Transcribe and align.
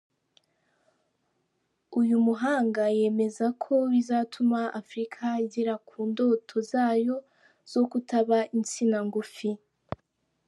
Uyu 1.99 2.15
muhanga 2.25 2.83
yemeza 2.99 3.45
ko 3.63 3.73
bizatuma 3.91 4.59
Afurika 4.79 5.23
igera 5.45 5.73
ku 5.87 5.97
ndoto 6.09 6.55
zayo 6.71 7.15
zo 7.71 7.81
kutaba 7.91 8.37
insina 8.57 8.99
ngufi. 9.07 9.49